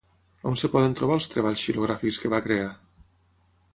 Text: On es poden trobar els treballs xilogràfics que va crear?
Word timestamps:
On 0.51 0.55
es 0.57 0.63
poden 0.75 0.95
trobar 0.99 1.17
els 1.19 1.29
treballs 1.33 1.67
xilogràfics 1.67 2.21
que 2.25 2.33
va 2.35 2.43
crear? 2.47 2.69